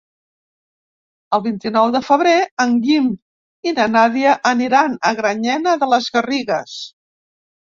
El 1.37 1.43
vint-i-nou 1.47 1.91
de 1.95 2.01
febrer 2.07 2.33
en 2.65 2.73
Guim 2.87 3.11
i 3.67 3.75
na 3.81 3.87
Nàdia 3.97 4.33
aniran 4.53 4.97
a 5.11 5.13
Granyena 5.21 5.75
de 5.85 5.91
les 5.93 6.11
Garrigues. 6.17 6.81